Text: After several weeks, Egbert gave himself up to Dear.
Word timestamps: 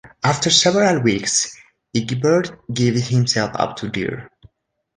After 0.23 0.49
several 0.49 1.03
weeks, 1.03 1.55
Egbert 1.95 2.59
gave 2.73 2.95
himself 2.95 3.51
up 3.53 3.75
to 3.75 3.87
Dear. 3.89 4.31